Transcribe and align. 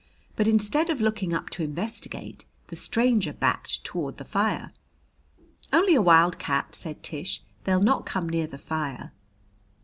But 0.35 0.47
instead 0.47 0.89
of 0.89 0.99
looking 0.99 1.31
up 1.31 1.51
to 1.51 1.63
investigate, 1.63 2.43
the 2.69 2.75
stranger 2.75 3.31
backed 3.33 3.83
toward 3.83 4.17
the 4.17 4.25
fire. 4.25 4.71
"Only 5.71 5.93
a 5.93 6.01
wildcat," 6.01 6.73
said 6.73 7.03
Tish. 7.03 7.43
"They'll 7.65 7.83
not 7.83 8.07
come 8.07 8.27
near 8.27 8.47
the 8.47 8.57
fire." 8.57 9.11